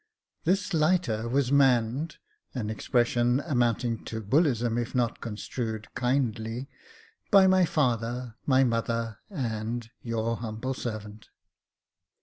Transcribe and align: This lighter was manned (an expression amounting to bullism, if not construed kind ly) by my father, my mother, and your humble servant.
This 0.45 0.73
lighter 0.73 1.29
was 1.29 1.51
manned 1.51 2.17
(an 2.55 2.71
expression 2.71 3.39
amounting 3.41 4.03
to 4.05 4.19
bullism, 4.19 4.79
if 4.81 4.95
not 4.95 5.21
construed 5.21 5.93
kind 5.93 6.39
ly) 6.39 6.67
by 7.29 7.45
my 7.45 7.65
father, 7.65 8.33
my 8.47 8.63
mother, 8.63 9.19
and 9.29 9.91
your 10.01 10.37
humble 10.37 10.73
servant. 10.73 11.29